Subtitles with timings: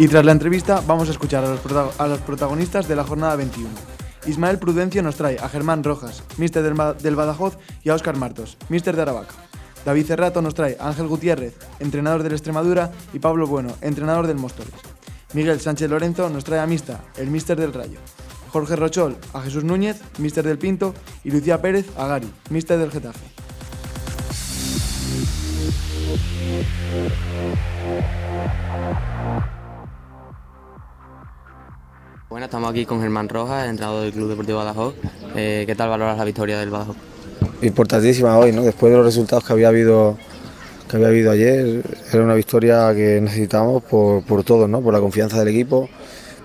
[0.00, 3.68] Y tras la entrevista vamos a escuchar a los, protagonistas de la jornada 21.
[4.24, 8.96] Ismael Prudencio nos trae a Germán Rojas, mister del, Badajoz, y a Óscar Martos, mister
[8.96, 9.34] de Aravaca.
[9.84, 14.38] David Cerrato nos trae a Ángel Gutiérrez, entrenador del Extremadura, y Pablo Bueno, entrenador del
[14.38, 14.72] Móstoles.
[15.34, 17.98] Miguel Sánchez Lorenzo nos trae a Mista, el mister del Rayo.
[18.48, 20.94] Jorge Rochol a Jesús Núñez, mister del Pinto,
[21.24, 23.20] y Lucía Pérez a Gary, mister del Getafe.
[32.30, 34.94] Bueno, estamos aquí con Germán Rojas, entrenador del Club Deportivo Badajoz.
[35.34, 36.94] Eh, ¿Qué tal valoras la victoria del Badajoz?
[37.60, 38.62] Importantísima hoy, ¿no?
[38.62, 40.16] Después de los resultados que había habido
[40.88, 44.80] que había habido ayer, era una victoria que necesitamos por, por todo, ¿no?
[44.80, 45.88] Por la confianza del equipo,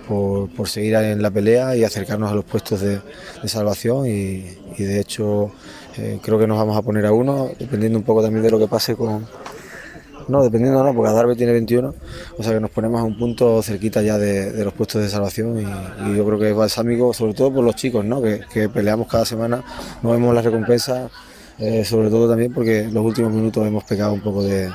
[0.08, 3.00] por, seguir en la pelea y acercarnos a los puestos de,
[3.46, 4.40] salvación y,
[4.80, 5.52] de hecho
[5.98, 8.58] eh, creo que nos vamos a poner a uno, dependiendo un poco también de lo
[8.58, 9.28] que pase con...
[10.28, 11.94] No, dependiendo no, porque Adarve tiene 21,
[12.38, 15.60] o sea que nos ponemos a un punto cerquita ya de, los puestos de salvación
[15.60, 18.22] y, yo creo que es balsámico, sobre todo por los chicos, ¿no?
[18.22, 19.64] que, peleamos cada semana,
[20.02, 21.12] no vemos las recompensas,
[21.60, 24.70] eh, sobre todo también porque en los últimos minutos hemos pecado un poco de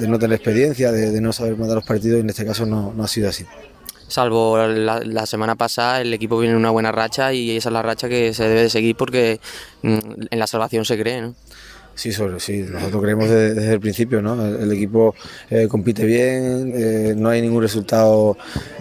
[0.00, 3.08] no tener experiencia, de, no saber mandar los partidos y en este caso no, ha
[3.08, 3.46] sido así.
[4.08, 7.80] Salvo la, semana pasada, el equipo viene en una buena racha y esa es la
[7.80, 9.40] racha que se debe de seguir porque
[9.80, 9.98] mm,
[10.30, 11.34] en la salvación se cree, ¿no?
[11.94, 14.44] Sí, sobre, sí, nosotros creemos desde, el principio, ¿no?
[14.44, 15.14] El, equipo
[15.50, 18.36] eh, compite bien, eh, no hay ningún resultado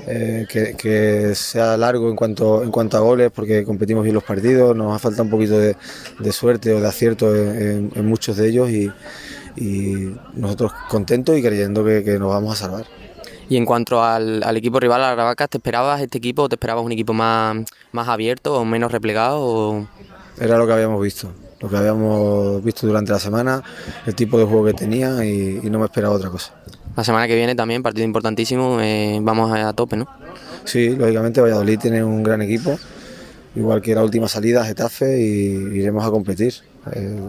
[0.08, 4.76] eh, que, sea largo en cuanto, en cuanto a goles, porque competimos bien los partidos,
[4.76, 5.76] nos ha faltado un poquito de,
[6.32, 8.90] suerte o de acierto en muchos de ellos y,
[9.56, 12.86] y nosotros contentos y creyendo que, nos vamos a salvar.
[13.50, 16.86] Y en cuanto al, equipo rival, a la ¿te esperabas este equipo o te esperabas
[16.86, 17.58] un equipo más,
[17.92, 19.88] más abierto o menos replegado?
[20.40, 21.32] Era lo que habíamos visto,
[21.62, 23.64] lo que habíamos visto durante la semana,
[24.06, 26.54] el tipo de juego que tenía y, no me esperaba otra cosa.
[26.96, 30.08] La semana que viene también, partido importantísimo, eh, vamos a, a tope, ¿no?
[30.66, 32.78] Sí, lógicamente Valladolid tiene un gran equipo
[33.56, 36.54] igual que la última salida, Getafe, y iremos a competir.
[36.94, 37.20] Eh,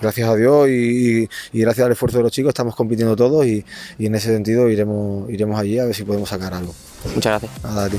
[0.00, 3.64] gracias a Dios y, gracias al esfuerzo de los chicos estamos compitiendo todos y,
[3.98, 6.74] en ese sentido iremos, iremos allí a ver si podemos sacar algo.
[7.14, 7.64] Muchas gracias.
[7.64, 7.98] Nada, a ti.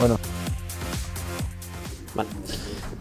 [0.00, 0.18] Bueno.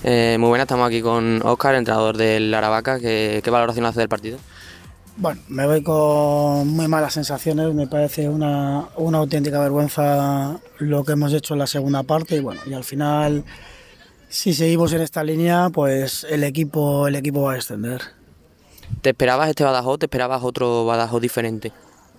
[0.03, 3.00] Eh, muy buenas, estamos aquí con Oscar, entrenador del Aravaca.
[3.00, 4.38] ¿Qué, ¿Qué, valoración hace del partido?
[5.18, 11.13] Bueno, me voy con muy malas sensaciones, me parece una, una auténtica vergüenza lo que
[11.13, 13.44] hemos hecho en la segunda parte y bueno, y al final
[14.30, 18.02] si seguimos en esta línea, pues el equipo, el equipo va a descender.
[19.02, 20.00] ¿Te esperabas este Badajoz?
[20.00, 21.72] ¿Te esperabas otro Badajoz diferente?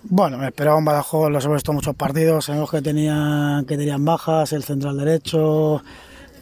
[0.03, 4.03] Bueno, me esperaba un Badajoz, los hemos visto muchos partidos, sabemos que, tenía, que tenían
[4.05, 5.83] bajas, el central derecho,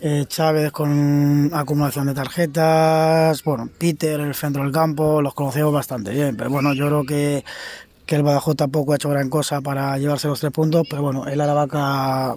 [0.01, 6.11] eh, Chávez con acumulación de tarjetas, bueno, Peter, el centro del campo, los conocemos bastante
[6.11, 7.43] bien, pero bueno, yo creo que,
[8.05, 11.27] que el Badajoz tampoco ha hecho gran cosa para llevarse los tres puntos, pero bueno,
[11.27, 12.35] el Aravaca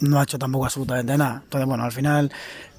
[0.00, 1.42] no ha hecho tampoco absolutamente nada.
[1.44, 2.32] Entonces, bueno, al final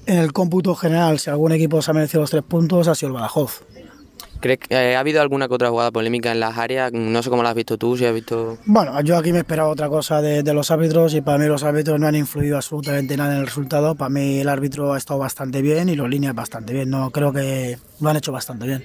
[0.06, 3.08] en el cómputo general, si algún equipo se ha merecido los tres puntos, ha sido
[3.08, 3.62] el Badajoz.
[4.44, 6.92] ¿Crees eh, ha habido alguna que otra jugada polémica en las áreas?
[6.92, 8.58] No sé cómo la has visto tú, si has visto...
[8.66, 11.98] Bueno, yo aquí me esperaba otra cosa de, los árbitros y para mí los árbitros
[11.98, 13.94] no han influido absolutamente nada en el resultado.
[13.94, 16.90] Para mí el árbitro ha estado bastante bien y los líneas bastante bien.
[16.90, 18.84] No creo que lo han hecho bastante bien.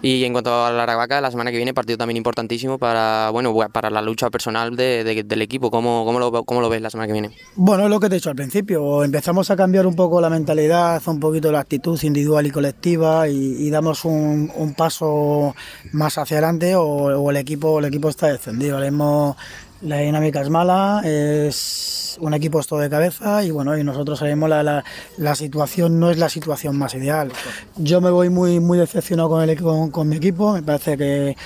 [0.00, 3.54] Y en cuanto a la Aravaca, la semana que viene partido también importantísimo para bueno
[3.72, 5.70] para la lucha personal del equipo.
[5.70, 7.30] ¿Cómo, cómo, lo, ¿Cómo lo ves la semana que viene?
[7.56, 9.02] Bueno, es lo que te he dicho al principio.
[9.02, 13.68] Empezamos a cambiar un poco la mentalidad, un poquito la actitud individual y colectiva y,
[13.70, 15.54] damos un, un, paso
[15.92, 18.78] más hacia adelante o, el equipo el equipo está descendido.
[18.78, 19.36] Mismo
[19.82, 24.48] la dinámica es mala, es un equipo esto de cabeza y bueno, y nosotros sabemos
[24.48, 24.84] la,
[25.16, 27.30] la, situación no es la situación más ideal.
[27.76, 31.36] Yo me voy muy, muy decepcionado con, el, con, con mi equipo, me parece que,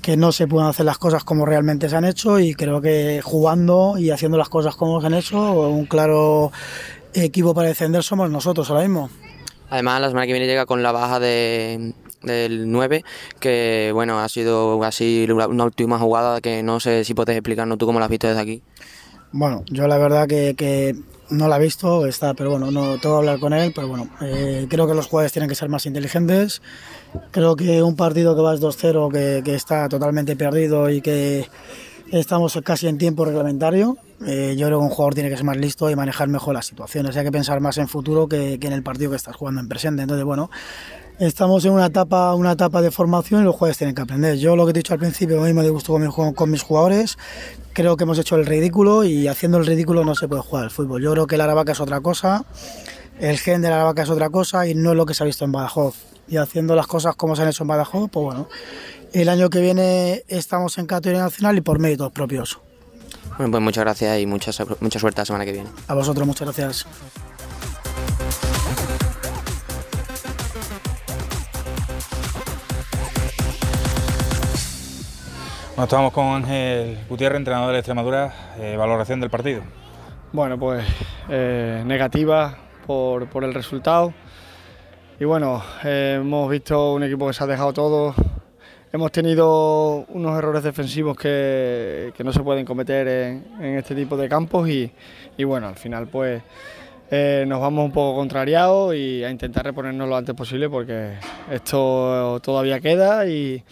[0.00, 3.20] que no se pueden hacer las cosas como realmente se han hecho y creo que
[3.22, 6.52] jugando y haciendo las cosas como se han hecho, un claro
[7.12, 9.10] equipo para defender somos nosotros ahora mismo.
[9.70, 11.94] Además, la semana que viene llega con la baja de,
[12.24, 13.04] del 9,
[13.40, 17.86] que bueno, ha sido así una última jugada que no sé si puedes explicarnos tú
[17.86, 18.62] cómo la has visto desde aquí.
[19.32, 20.94] Bueno, yo la verdad que, que
[21.30, 24.08] no la he visto, está, pero bueno, no tengo que hablar con él, pero bueno,
[24.20, 26.62] eh, creo que los jugadores tienen que ser más inteligentes.
[27.30, 31.48] Creo que un partido que vas 2-0, que, que está totalmente perdido y que
[32.12, 35.56] estamos casi en tiempo reglamentario, eh, yo creo que un jugador tiene que ser más
[35.56, 37.16] listo y manejar mejor las situaciones.
[37.16, 39.68] Hay que pensar más en futuro que, que en el partido que estás jugando en
[39.68, 40.02] presente.
[40.02, 40.50] Entonces, bueno,
[41.18, 44.36] estamos en una etapa, una etapa de formación y los jugadores tienen que aprender.
[44.36, 47.16] Yo lo que he dicho al principio, a mí me gustó con, con mis jugadores,
[47.72, 50.70] creo que hemos hecho el ridículo y haciendo el ridículo no se puede jugar al
[50.70, 51.02] fútbol.
[51.02, 52.44] Yo creo que la Aravaca es otra cosa,
[53.18, 55.26] el gen de la Aravaca es otra cosa y no es lo que se ha
[55.26, 55.96] visto en Badajoz.
[56.26, 58.48] Y haciendo las cosas como se han hecho en Badajoz, pues bueno,
[59.12, 62.58] el año que viene estamos en categoría nacional y por méritos propios.
[63.36, 64.50] Bueno, pues muchas gracias y mucha,
[64.80, 65.68] mucha suerte la semana que viene.
[65.88, 66.86] A vosotros, muchas gracias.
[75.74, 78.32] Bueno, estamos con Ángel Gutiérrez, entrenador de Extremadura.
[78.60, 79.62] Eh, valoración del partido.
[80.30, 80.86] Bueno, pues
[81.28, 82.56] eh, negativa
[82.86, 84.14] por, por, el resultado.
[85.18, 88.14] Y bueno, eh, hemos visto un equipo que se ha dejado todo.
[88.92, 94.16] Hemos tenido unos errores defensivos que, que no se pueden cometer en, en, este tipo
[94.16, 94.92] de campos y,
[95.36, 96.40] y bueno, al final pues
[97.10, 101.14] nos vamos un poco contrariados y a intentar reponernos lo antes posible porque
[101.50, 103.62] esto todavía queda y,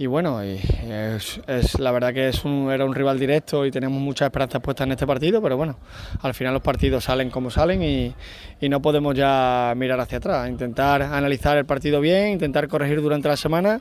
[0.00, 1.40] y bueno, es,
[1.80, 4.92] la verdad que es un, era un rival directo y tenemos muchas esperanzas puestas en
[4.92, 5.76] este partido, pero bueno,
[6.22, 8.14] al final los partidos salen como salen y,
[8.68, 13.36] no podemos ya mirar hacia atrás, intentar analizar el partido bien, intentar corregir durante la
[13.36, 13.80] semana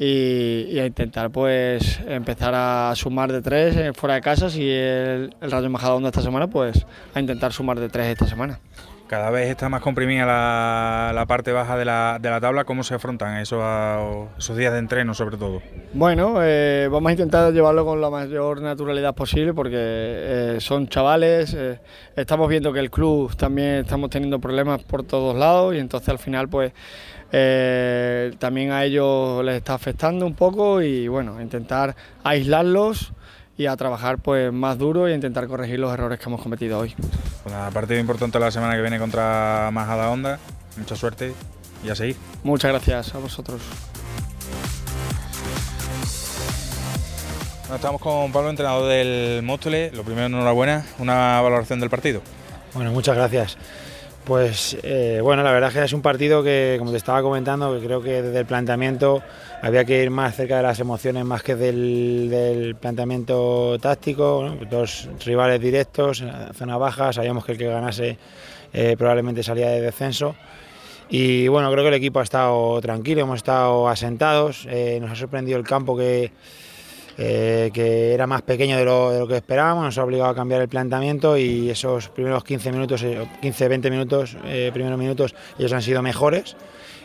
[0.00, 5.32] y, y intentar pues empezar a sumar de tres eh, fuera de casa, si el,
[5.40, 6.84] el Rayo Majadahonda esta semana, pues
[7.14, 8.58] a intentar sumar de tres esta semana.
[9.06, 12.64] Cada vez está más comprimida la, parte baja de la, tabla.
[12.64, 13.62] ¿Cómo se afrontan esos,
[14.36, 15.62] esos días de entreno, sobre todo?
[15.92, 21.54] Bueno, eh, vamos a intentar llevarlo con la mayor naturalidad posible porque eh, son chavales.
[21.54, 21.78] Eh,
[22.16, 26.18] estamos viendo que el club también estamos teniendo problemas por todos lados y entonces al
[26.18, 26.72] final, pues
[28.38, 31.94] también a ellos les está afectando un poco y bueno, intentar
[32.24, 33.12] aislarlos
[33.58, 36.94] y a trabajar pues más duro e intentar corregir los errores que hemos cometido hoy.
[37.44, 40.38] Bueno, partido importante la semana que viene contra Majada Honda.
[40.76, 41.32] Mucha suerte
[41.84, 42.16] y a seguir.
[42.42, 43.60] Muchas gracias a vosotros.
[47.62, 49.92] Bueno, estamos con Pablo, entrenador del Móstoles.
[49.94, 50.84] Lo primero, enhorabuena.
[50.98, 52.22] Una valoración del partido.
[52.74, 53.56] Bueno, muchas gracias.
[54.26, 57.72] Pues eh, bueno, la verdad es que es un partido que, como te estaba comentando,
[57.78, 59.22] que creo que desde el planteamiento
[59.62, 64.44] había que ir más cerca de las emociones más que del, planteamiento táctico.
[64.44, 64.66] ¿no?
[64.68, 66.24] Dos rivales directos,
[66.54, 68.18] zona baja, sabíamos que el que ganase
[68.72, 70.34] eh, probablemente salía de descenso.
[71.08, 75.14] Y bueno, creo que el equipo ha estado tranquilo, hemos estado asentados, eh, nos ha
[75.14, 76.32] sorprendido el campo que
[77.18, 80.34] eh, que era más pequeño de lo, de lo, que esperábamos, nos ha obligado a
[80.34, 85.82] cambiar el planteamiento y esos primeros 15 minutos, 15-20 minutos, eh, primeros minutos, ellos han
[85.82, 86.56] sido mejores.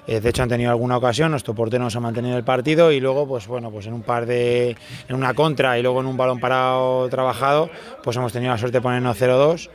[0.07, 2.99] Eh, de hecho han tenido alguna ocasión, nuestro portero nos ha mantenido el partido y
[2.99, 4.75] luego, pues bueno, pues en un par de,
[5.07, 7.69] en una contra y luego en un balón parado trabajado,
[8.03, 9.69] pues hemos tenido la suerte de ponernos 0-2.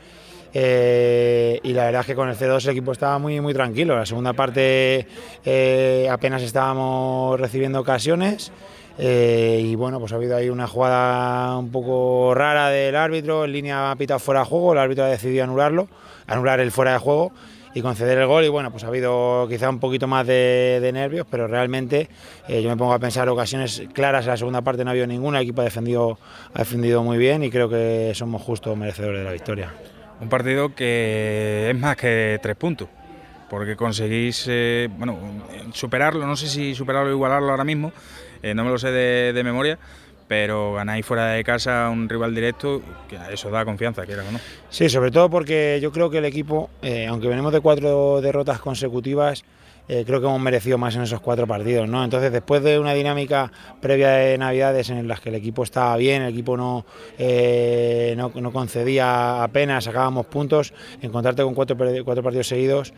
[0.59, 3.94] Eh, y la verdad es que con el 0-2 el equipo estaba muy, muy tranquilo.
[3.94, 5.06] La segunda parte
[5.44, 8.53] eh, apenas estábamos recibiendo ocasiones.
[8.99, 13.53] Eh, y bueno, pues ha habido ahí una jugada un poco rara del árbitro, en
[13.53, 15.89] línea ha pitado fuera de juego, el árbitro ha decidido anularlo,
[16.27, 17.33] anular el fuera de juego
[17.75, 21.27] y conceder el gol y bueno, pues ha habido quizá un poquito más de, nervios,
[21.31, 22.09] pero realmente
[22.49, 25.07] eh, yo me pongo a pensar ocasiones claras en la segunda parte no ha habido
[25.07, 26.19] ninguna, el equipo ha defendido,
[26.55, 29.75] ha defendido muy bien y creo que somos justos merecedores de la victoria.
[30.23, 32.89] Un partido que es más que tres puntos
[33.51, 35.19] porque conseguís eh, bueno,
[35.73, 37.93] superarlo, no sé si superarlo o igualarlo ahora mismo,
[38.43, 39.79] eh, no me lo sé de, memoria,
[40.29, 44.41] pero ganáis fuera de casa un rival directo, que eso da confianza, quieras o no.
[44.71, 48.61] Sí, sobre todo porque yo creo que el equipo, eh, aunque venimos de cuatro derrotas
[48.61, 49.44] consecutivas,
[49.88, 52.02] eh, creo que hemos merecido más en esos cuatro partidos, ¿no?
[52.02, 56.23] Entonces, después de una dinámica previa de Navidades en las que el equipo estaba bien,
[56.23, 56.85] el equipo no,
[57.19, 62.93] no, no, concedía apenas, sacábamos puntos, encontrarte con cuatro, cuatro partidos seguidos,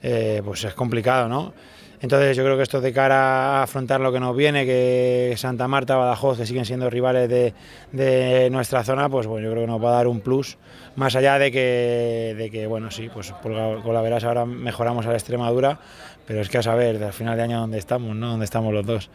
[0.00, 1.54] pues es complicado, ¿no?
[2.02, 5.68] Entonces yo creo que esto de cara a afrontar lo que nos viene, que Santa
[5.68, 7.54] Marta, Badajoz, que siguen siendo rivales de,
[7.92, 10.58] de, nuestra zona, pues bueno, yo creo que nos va a dar un plus,
[10.96, 15.10] más allá de que, de que bueno, sí, pues con la veras ahora mejoramos a
[15.10, 15.78] la Extremadura,
[16.26, 18.30] pero es que a saber, al final de año dónde estamos, ¿no?
[18.30, 19.08] Dónde estamos los dos.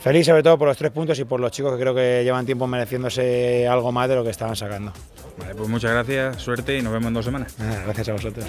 [0.00, 2.44] Feliz sobre todo por los tres puntos y por los chicos que creo que llevan
[2.44, 4.92] tiempo mereciéndose algo más de lo que estaban sacando.
[5.38, 7.54] Vale, pues muchas gracias, suerte y nos vemos en dos semanas.
[7.60, 8.46] Ah, gracias a vosotros.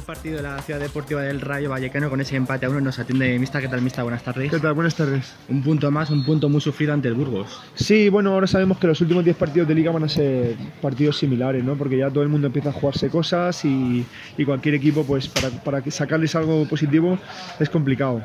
[0.00, 2.80] El partido de la Ciudad Deportiva del Rayo Vallecano con ese empate a uno.
[2.80, 3.60] Nos atiende Mista.
[3.60, 4.02] ¿Qué tal, Mista?
[4.02, 4.50] Buenas tardes.
[4.50, 4.72] ¿Qué tal?
[4.72, 5.34] Buenas tardes.
[5.48, 7.60] Un punto más, un punto muy sufrido ante el Burgos.
[7.74, 11.18] Sí, bueno, ahora sabemos que los últimos 10 partidos de Liga van a ser partidos
[11.18, 11.76] similares, ¿no?
[11.76, 14.06] Porque ya todo el mundo empieza a jugarse cosas y,
[14.38, 17.18] y cualquier equipo, pues para, para sacarles algo positivo
[17.58, 18.24] es complicado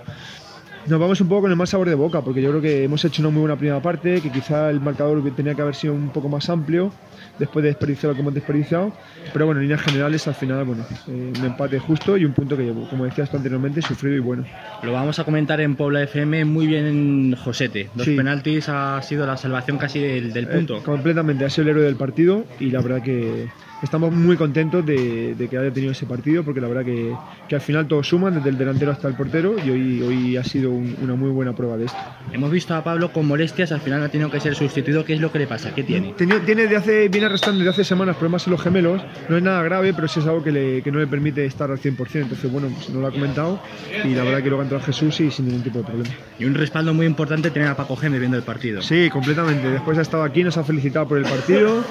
[0.87, 3.03] nos vamos un poco con el mal sabor de boca, porque yo creo que hemos
[3.03, 6.09] hecho una muy buena primera parte, que quizá el marcador tenía que haber sido un
[6.09, 6.91] poco más amplio,
[7.39, 8.93] después de desperdiciar lo que hemos desperdiciado,
[9.33, 12.55] pero bueno, en líneas generales al final, bueno, eh, un empate justo y un punto
[12.55, 14.45] que, como decías tú anteriormente, sufrido y bueno.
[14.83, 17.89] Lo vamos a comentar en Pobla FM muy bien en Josete.
[17.99, 18.15] Sí.
[18.15, 20.77] penaltis ha sido la salvación casi del, del punto.
[20.77, 23.47] Eh, completamente, ha sido el héroe del partido y la verdad que
[23.81, 27.15] estamos muy contentos de, de, que haya tenido ese partido porque la verdad que,
[27.47, 30.43] que, al final todos suman, desde el delantero hasta el portero y hoy, hoy ha
[30.43, 31.97] sido un, una muy buena prueba de esto.
[32.31, 35.05] Hemos visto a Pablo con molestias, al final ha tenido que ser sustituido.
[35.05, 35.73] ¿Qué es lo que le pasa?
[35.73, 36.13] ¿Qué tiene?
[36.17, 39.43] Tiene, tiene de hace, viene arrastrando desde hace semanas problemas en los gemelos, no es
[39.43, 42.15] nada grave, pero sí es algo que, le, que no le permite estar al 100%,
[42.15, 43.59] entonces bueno, pues no lo ha comentado
[44.03, 46.09] y la verdad que lo ha entrado Jesús y sin ningún tipo de problema.
[46.39, 48.81] Y un respaldo muy importante tener a Paco Gémez viendo el partido.
[48.81, 49.69] Sí, completamente.
[49.69, 51.83] Después ha estado aquí, nos ha felicitado por el partido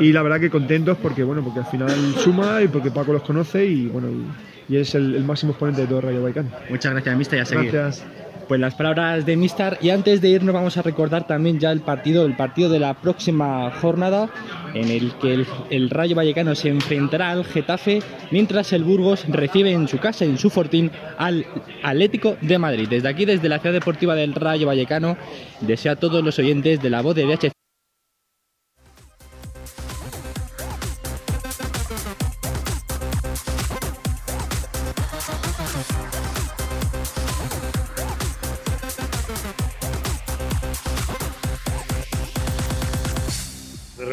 [0.00, 3.22] y la verdad que contentos porque bueno, porque al final suma y porque Paco los
[3.22, 6.50] conoce y bueno, y, y es el, el, máximo exponente de todo Rayo Vallecano.
[6.70, 7.72] Muchas gracias, Mister, y a seguir.
[7.72, 8.06] Gracias.
[8.48, 11.80] Pues las palabras de Mistar y antes de irnos vamos a recordar también ya el
[11.80, 14.28] partido, el partido de la próxima jornada
[14.72, 19.72] en el que el, el, Rayo Vallecano se enfrentará al Getafe mientras el Burgos recibe
[19.72, 21.44] en su casa, en su fortín, al
[21.82, 22.86] Atlético de Madrid.
[22.88, 25.16] Desde aquí, desde la ciudad deportiva del Rayo Vallecano,
[25.62, 27.55] deseo a todos los oyentes de la voz de VH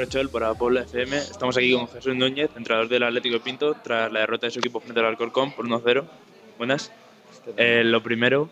[0.04, 1.16] Rochel para Puebla FM.
[1.16, 4.60] Estamos aquí con Jesús Núñez, entrenador del Atlético de Pinto, tras la derrota de su
[4.60, 6.04] equipo frente al Alcorcón por 1-0.
[6.58, 6.92] Buenas.
[7.56, 8.50] Eh, lo primero,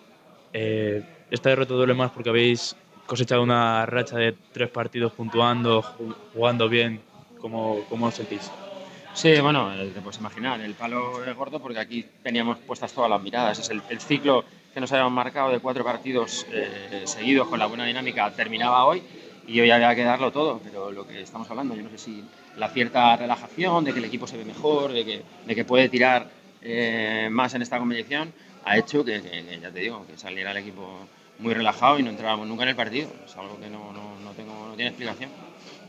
[0.54, 2.74] eh, esta derrota duele más porque habéis
[3.06, 5.82] cosechado una racha de tres partidos puntuando,
[6.34, 7.02] jugando bien.
[7.42, 8.50] ¿Cómo, cómo os sentís?
[9.14, 13.22] Sí, bueno, te puedes imaginar, el palo es gordo porque aquí teníamos puestas todas las
[13.22, 13.60] miradas.
[13.60, 17.66] Es el, el ciclo que nos habíamos marcado de cuatro partidos eh, seguidos con la
[17.66, 19.04] buena dinámica terminaba hoy
[19.48, 22.24] y hoy había que darlo todo, pero lo que estamos hablando, yo no sé si
[22.58, 25.90] la cierta relajación, de que el equipo se ve mejor, de que, de que puede
[25.90, 26.30] tirar
[26.62, 28.34] eh, más en esta competición,
[28.66, 29.22] ha hecho que,
[29.62, 31.08] ya te digo, que saliera el equipo
[31.40, 33.10] muy relajado y no entrábamos nunca en el partido.
[33.26, 35.32] Es algo que no, no, no, tengo, no tiene explicación.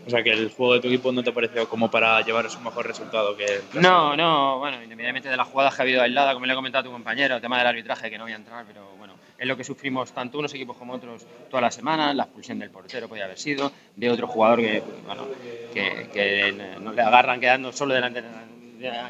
[0.07, 2.65] O sea, que el juego de tu equipo no te pareció como para llevaros un
[2.65, 6.35] mejor resultado que el No, no, bueno, independientemente de las jugadas que ha habido aisladas,
[6.35, 8.37] como le he comentado a tu compañero, el tema del arbitraje, que no voy a
[8.37, 12.13] entrar, pero bueno, es lo que sufrimos tanto unos equipos como otros toda la semana,
[12.15, 15.27] la expulsión del portero podía haber sido, de otro jugador que, bueno,
[15.73, 18.23] que, no le agarran quedando solo delante,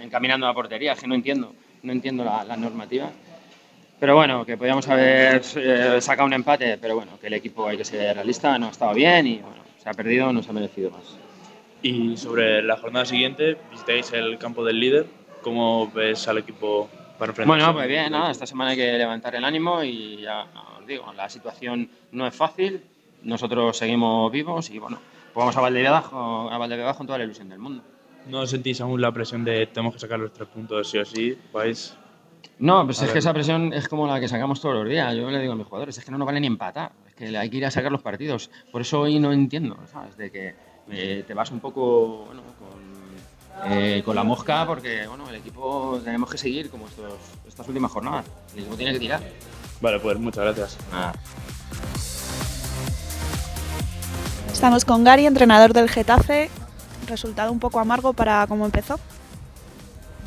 [0.02, 3.10] encaminando la portería, que no entiendo, no entiendo la, la normativa.
[4.02, 7.76] Pero bueno, que podíamos haber eh, sacado un empate, pero bueno, que el equipo hay
[7.76, 10.52] que ser realista, no ha estado bien y bueno, se ha perdido, no se ha
[10.52, 11.16] merecido más.
[11.82, 15.06] Y sobre la jornada siguiente, visitáis el campo del líder.
[15.42, 17.46] ¿Cómo ves al equipo para enfrentarse?
[17.46, 20.46] Bueno, pues bien, nada, esta semana hay que levantar el ánimo y ya
[20.78, 22.84] os digo, la situación no es fácil,
[23.24, 25.00] nosotros seguimos vivos y bueno,
[25.32, 27.82] pues vamos a Valdebebas, a Valdebebas con toda la ilusión del mundo.
[28.28, 31.36] ¿No sentís aún la presión de tenemos que sacar los tres puntos sí o sí?
[31.52, 31.98] ¿Vais?
[32.60, 35.12] No, pues es que esa presión es como la que sacamos todos los días.
[35.16, 37.50] Yo le digo a mis jugadores, es que no nos vale ni empatar, que hay
[37.50, 38.50] que ir a sacar los partidos.
[38.70, 40.16] Por eso hoy no entiendo, ¿sabes?
[40.16, 40.54] De que
[40.90, 46.00] eh, te vas un poco bueno, con, eh, con, la mosca porque bueno, el equipo
[46.04, 47.14] tenemos que seguir como estos,
[47.46, 48.26] estas últimas jornadas.
[48.54, 49.20] El equipo tiene que tirar.
[49.80, 50.78] Vale, pues muchas gracias.
[50.92, 51.12] Ah.
[54.52, 56.50] Estamos con Gary, entrenador del Getafe.
[57.08, 59.00] Resultado un poco amargo para cómo empezó.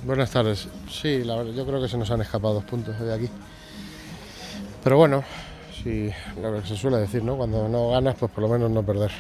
[0.04, 0.68] Buenas tardes.
[0.90, 3.30] Sí, la verdad, yo creo que se nos han escapado dos puntos de aquí.
[4.84, 5.24] Pero bueno,
[5.84, 6.10] sí,
[6.42, 7.38] lo que se suele decir, ¿no?
[7.38, 9.12] Cuando no ganas, pues por lo menos no perder.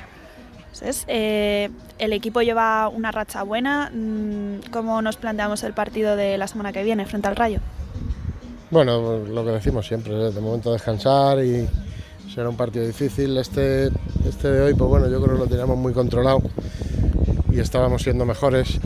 [0.76, 1.70] Entonces, eh,
[2.00, 3.92] el equipo lleva una racha buena.
[4.72, 7.60] ¿Cómo nos planteamos el partido de la semana que viene frente al Rayo?
[8.72, 10.32] Bueno, lo que decimos siempre, ¿eh?
[10.32, 11.66] de momento descansar y
[12.34, 13.38] será un partido difícil.
[13.38, 13.90] Este,
[14.28, 16.42] este de hoy, pues bueno, yo creo que lo teníamos muy controlado
[17.52, 18.78] y estábamos siendo mejores.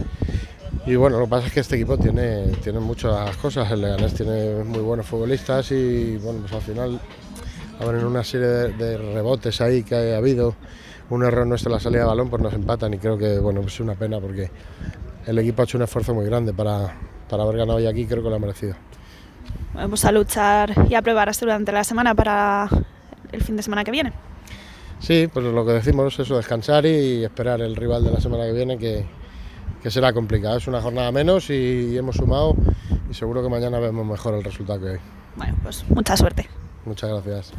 [0.86, 3.72] Y bueno, lo que pasa es que este equipo tiene, tiene muchas cosas.
[3.72, 7.00] El Leganés tiene muy buenos futbolistas y bueno, pues al final
[7.80, 10.56] en una serie de, de, rebotes ahí que ha habido,
[11.10, 13.62] un error nuestro en la salida de balón, pues nos empatan y creo que bueno,
[13.62, 14.50] pues es una pena porque
[15.26, 16.96] el equipo ha hecho un esfuerzo muy grande para,
[17.30, 18.76] para haber ganado hoy aquí, creo que lo ha merecido.
[19.74, 22.70] Vamos a luchar y a prepararse durante la semana para
[23.32, 24.14] el fin de semana que viene.
[25.00, 28.46] Sí, pues lo que decimos es eso, descansar y esperar el rival de la semana
[28.46, 29.06] que viene que,
[29.82, 30.58] que será complicado.
[30.58, 32.56] Es una jornada menos y hemos sumado
[33.10, 35.00] y seguro que mañana vemos mejor el resultado que hoy.
[35.38, 36.50] Bueno, pues mucha suerte.
[36.86, 37.54] Muchas gracias.